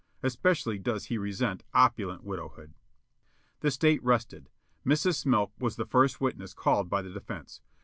Especially 0.23 0.79
does 0.79 1.05
he 1.05 1.17
resent 1.19 1.63
opulent 1.75 2.23
widowhood. 2.23 2.73
The 3.59 3.69
State 3.69 4.03
rested. 4.03 4.49
Mrs. 4.83 5.23
Smilk 5.23 5.51
was 5.59 5.75
the 5.75 5.85
first 5.85 6.19
witness 6.19 6.55
called 6.55 6.89
by 6.89 7.03
the 7.03 7.11
defense. 7.13 7.61